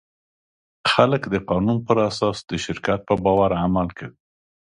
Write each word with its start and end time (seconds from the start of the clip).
خلک 0.91 1.21
د 1.33 1.35
قانون 1.49 1.77
پر 1.87 1.97
اساس 2.09 2.37
د 2.49 2.51
شرکت 2.65 2.99
په 3.09 3.15
باور 3.23 3.51
عمل 3.63 3.87
کوي. 3.97 4.15